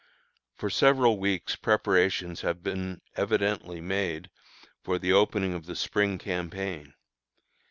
For 0.55 0.71
several 0.71 1.19
weeks 1.19 1.55
preparations 1.55 2.41
have 2.41 2.63
been 2.63 3.01
evidently 3.15 3.79
made 3.79 4.31
for 4.83 4.97
the 4.97 5.13
opening 5.13 5.53
of 5.53 5.67
the 5.67 5.75
Spring 5.75 6.17
campaign. 6.17 6.95